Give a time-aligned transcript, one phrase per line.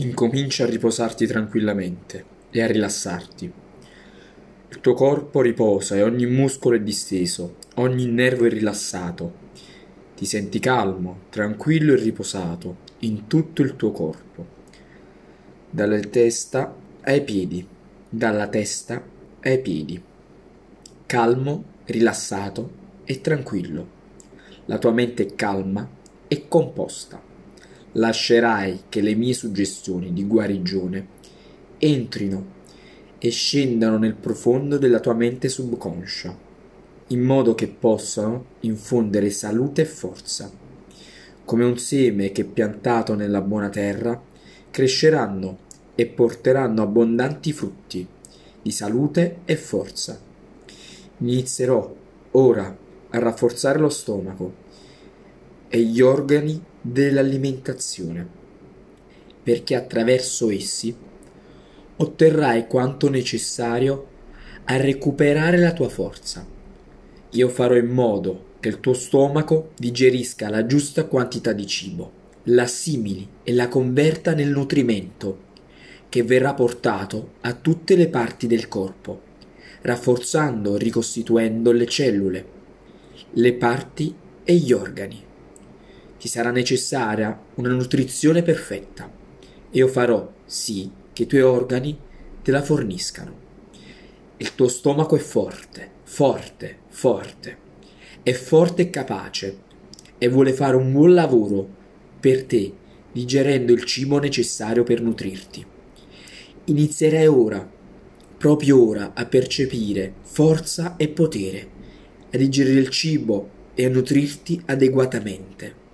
[0.00, 3.52] Incomincia a riposarti tranquillamente e a rilassarti.
[4.68, 9.32] Il tuo corpo riposa e ogni muscolo è disteso, ogni nervo è rilassato.
[10.14, 14.46] Ti senti calmo, tranquillo e riposato in tutto il tuo corpo.
[15.68, 17.66] Dalla testa ai piedi,
[18.08, 19.02] dalla testa
[19.40, 20.00] ai piedi.
[21.06, 22.70] Calmo, rilassato
[23.02, 23.88] e tranquillo.
[24.66, 25.88] La tua mente è calma
[26.28, 27.27] e composta
[27.98, 31.06] lascerai che le mie suggestioni di guarigione
[31.78, 32.56] entrino
[33.18, 36.36] e scendano nel profondo della tua mente subconscia,
[37.08, 40.50] in modo che possano infondere salute e forza.
[41.44, 44.20] Come un seme che piantato nella buona terra,
[44.70, 48.06] cresceranno e porteranno abbondanti frutti
[48.62, 50.20] di salute e forza.
[51.18, 51.96] Inizierò
[52.32, 52.76] ora
[53.10, 54.66] a rafforzare lo stomaco
[55.68, 58.26] e gli organi dell'alimentazione,
[59.42, 60.94] perché attraverso essi
[61.96, 64.06] otterrai quanto necessario
[64.64, 66.46] a recuperare la tua forza.
[67.30, 72.12] Io farò in modo che il tuo stomaco digerisca la giusta quantità di cibo,
[72.44, 75.46] l'assimili e la converta nel nutrimento
[76.08, 79.20] che verrà portato a tutte le parti del corpo,
[79.82, 82.46] rafforzando e ricostituendo le cellule,
[83.32, 85.26] le parti e gli organi
[86.18, 89.10] ti sarà necessaria una nutrizione perfetta
[89.70, 91.96] e io farò sì che i tuoi organi
[92.42, 93.46] te la forniscano.
[94.38, 97.56] Il tuo stomaco è forte, forte, forte,
[98.22, 99.58] è forte e capace
[100.18, 101.68] e vuole fare un buon lavoro
[102.18, 102.72] per te,
[103.12, 105.64] digerendo il cibo necessario per nutrirti.
[106.64, 107.68] Inizierai ora,
[108.36, 111.68] proprio ora, a percepire forza e potere,
[112.32, 115.86] a digerire il cibo e a nutrirti adeguatamente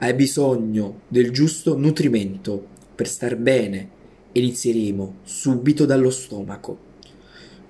[0.00, 3.96] hai bisogno del giusto nutrimento per star bene.
[4.30, 6.86] Inizieremo subito dallo stomaco.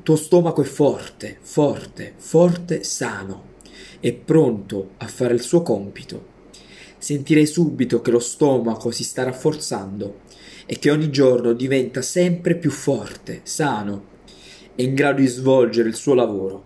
[0.02, 3.54] Tuo stomaco è forte, forte, forte, sano,
[4.00, 6.36] è pronto a fare il suo compito.
[6.98, 10.20] Sentirei subito che lo stomaco si sta rafforzando
[10.66, 14.16] e che ogni giorno diventa sempre più forte, sano
[14.74, 16.64] e in grado di svolgere il suo lavoro.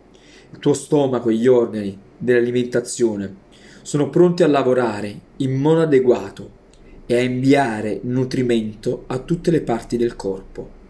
[0.50, 3.50] Il tuo stomaco e gli organi dell'alimentazione
[3.82, 6.60] sono pronti a lavorare in modo adeguato
[7.06, 10.81] e a inviare nutrimento a tutte le parti del corpo.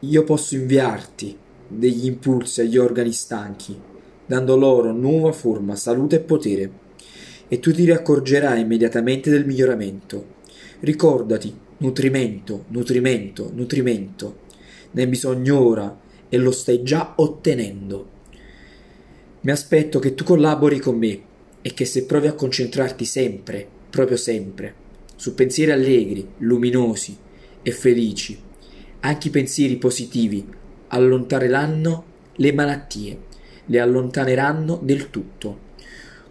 [0.00, 1.38] Io posso inviarti
[1.68, 3.78] degli impulsi agli organi stanchi,
[4.26, 6.70] dando loro nuova forma, salute e potere,
[7.48, 10.40] e tu ti riaccorgerai immediatamente del miglioramento.
[10.80, 14.36] Ricordati, nutrimento, nutrimento, nutrimento.
[14.92, 18.11] Ne hai bisogno ora e lo stai già ottenendo.
[19.44, 21.20] Mi aspetto che tu collabori con me
[21.62, 24.72] e che se provi a concentrarti sempre, proprio sempre,
[25.16, 27.16] su pensieri allegri, luminosi
[27.60, 28.40] e felici,
[29.00, 30.46] anche i pensieri positivi
[30.88, 32.04] allontaneranno
[32.36, 33.18] le malattie,
[33.66, 35.70] le allontaneranno del tutto.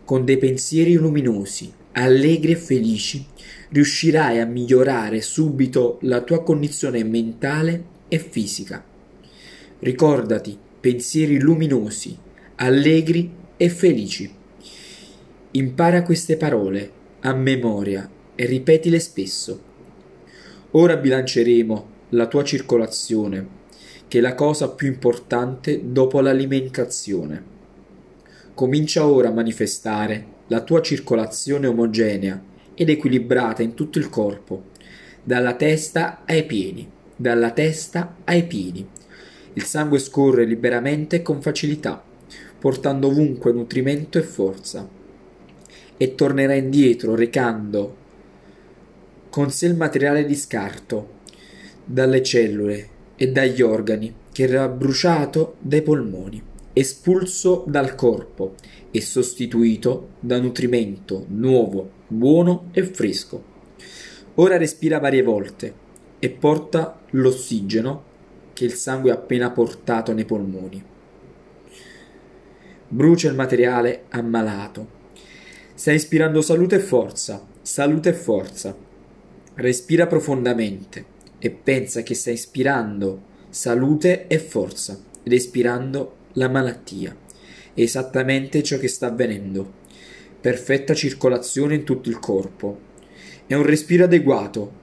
[0.05, 3.25] Con dei pensieri luminosi, allegri e felici,
[3.72, 8.81] riuscirai a migliorare subito la tua condizione mentale e fisica.
[9.79, 12.17] Ricordati, pensieri luminosi,
[12.63, 13.27] allegri
[13.57, 14.31] e felici.
[15.49, 16.91] Impara queste parole
[17.22, 19.59] a memoria e ripetile spesso.
[20.72, 23.47] Ora bilanceremo la tua circolazione,
[24.07, 27.44] che è la cosa più importante dopo l'alimentazione.
[28.53, 32.39] Comincia ora a manifestare la tua circolazione omogenea
[32.75, 34.66] ed equilibrata in tutto il corpo,
[35.23, 38.88] dalla testa ai piedi, dalla testa ai piedi.
[39.53, 42.09] Il sangue scorre liberamente e con facilità
[42.61, 44.88] portando ovunque nutrimento e forza,
[45.97, 47.95] e tornerà indietro recando
[49.31, 51.19] con sé il materiale di scarto
[51.83, 56.39] dalle cellule e dagli organi che era bruciato dai polmoni,
[56.73, 58.53] espulso dal corpo
[58.91, 63.43] e sostituito da nutrimento nuovo, buono e fresco.
[64.35, 65.73] Ora respira varie volte
[66.19, 68.03] e porta l'ossigeno
[68.53, 70.90] che il sangue ha appena portato nei polmoni
[72.93, 74.99] brucia il materiale ammalato.
[75.73, 78.76] Stai ispirando salute e forza, salute e forza.
[79.53, 81.05] Respira profondamente
[81.40, 87.16] e pensa che stai ispirando salute e forza ed espirando la malattia.
[87.73, 89.79] È esattamente ciò che sta avvenendo.
[90.41, 92.90] Perfetta circolazione in tutto il corpo.
[93.47, 94.79] È un respiro adeguato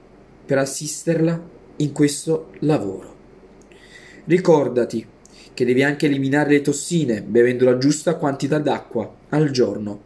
[0.47, 1.47] per assisterla
[1.77, 3.17] in questo lavoro.
[4.25, 5.05] Ricordati
[5.59, 10.03] che devi anche eliminare le tossine bevendo la giusta quantità d'acqua al giorno.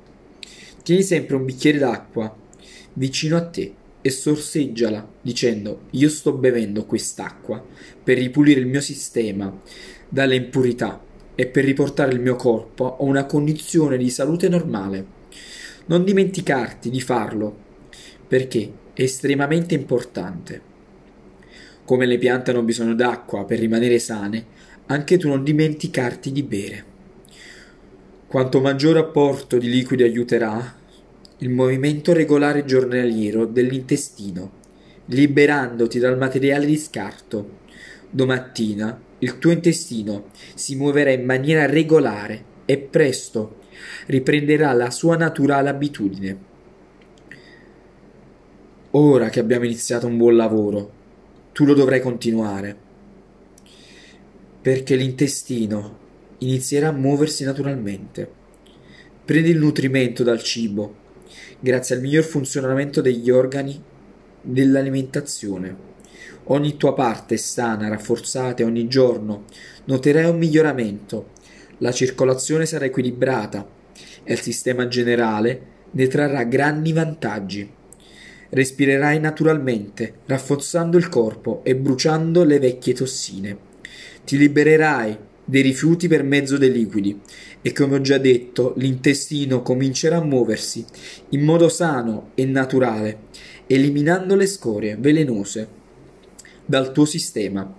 [0.82, 2.36] Tieni sempre un bicchiere d'acqua
[2.94, 3.72] vicino a te
[4.02, 7.64] e sorseggiala dicendo io sto bevendo quest'acqua
[8.04, 9.56] per ripulire il mio sistema
[10.10, 11.00] dalle impurità
[11.36, 15.06] e per riportare il mio corpo a una condizione di salute normale.
[15.86, 17.56] Non dimenticarti di farlo
[18.28, 20.72] perché è estremamente importante.
[21.86, 26.86] Come le piante hanno bisogno d'acqua per rimanere sane, anche tu non dimenticarti di bere.
[28.28, 30.82] Quanto maggiore apporto di liquidi aiuterà
[31.38, 34.52] il movimento regolare giornaliero dell'intestino,
[35.06, 37.62] liberandoti dal materiale di scarto.
[38.10, 43.62] Domattina il tuo intestino si muoverà in maniera regolare e presto
[44.08, 46.38] riprenderà la sua naturale abitudine.
[48.92, 50.92] Ora che abbiamo iniziato un buon lavoro,
[51.52, 52.78] tu lo dovrai continuare,
[54.64, 55.98] perché l'intestino
[56.38, 58.26] inizierà a muoversi naturalmente.
[59.26, 60.96] Prendi il nutrimento dal cibo,
[61.60, 63.78] grazie al miglior funzionamento degli organi
[64.42, 65.92] dell'alimentazione.
[66.46, 69.44] Ogni tua parte è sana, rafforzata e ogni giorno
[69.84, 71.32] noterai un miglioramento.
[71.80, 73.68] La circolazione sarà equilibrata
[74.24, 75.62] e il sistema generale
[75.92, 77.70] ne trarrà grandi vantaggi.
[78.48, 83.72] Respirerai naturalmente, rafforzando il corpo e bruciando le vecchie tossine.
[84.26, 87.20] Ti libererai dei rifiuti per mezzo dei liquidi
[87.62, 90.86] e come ho già detto l'intestino comincerà a muoversi
[91.30, 93.24] in modo sano e naturale,
[93.68, 95.68] eliminando le scorie velenose
[96.66, 97.76] dal tuo sistema.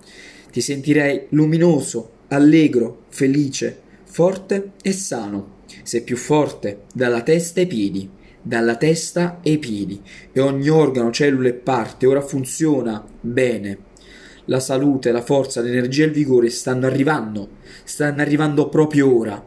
[0.51, 5.53] Ti sentirai luminoso, allegro, felice, forte e sano.
[5.83, 8.09] Sei più forte dalla testa ai piedi,
[8.41, 9.99] dalla testa ai piedi
[10.31, 13.93] e ogni organo, cellula e parte ora funziona bene.
[14.45, 17.49] La salute, la forza, l'energia e il vigore stanno arrivando,
[17.83, 19.43] stanno arrivando proprio ora.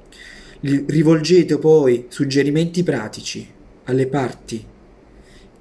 [0.60, 3.46] Rivolgete poi suggerimenti pratici
[3.84, 4.64] alle parti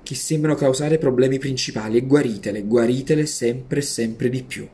[0.02, 4.68] che sembrano causare problemi principali e guaritele, guaritele sempre sempre di più.